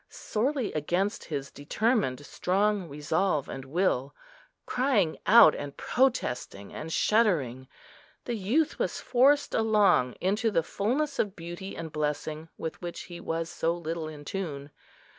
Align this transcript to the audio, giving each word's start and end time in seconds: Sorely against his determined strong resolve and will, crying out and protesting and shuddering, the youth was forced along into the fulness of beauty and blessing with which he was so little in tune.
Sorely 0.09 0.73
against 0.73 1.25
his 1.25 1.51
determined 1.51 2.25
strong 2.25 2.89
resolve 2.89 3.47
and 3.47 3.65
will, 3.65 4.15
crying 4.65 5.19
out 5.27 5.53
and 5.53 5.77
protesting 5.77 6.73
and 6.73 6.91
shuddering, 6.91 7.67
the 8.25 8.33
youth 8.33 8.79
was 8.79 8.99
forced 8.99 9.53
along 9.53 10.13
into 10.19 10.49
the 10.49 10.63
fulness 10.63 11.19
of 11.19 11.35
beauty 11.35 11.77
and 11.77 11.91
blessing 11.91 12.49
with 12.57 12.81
which 12.81 13.01
he 13.01 13.19
was 13.19 13.47
so 13.47 13.75
little 13.77 14.07
in 14.07 14.25
tune. 14.25 14.71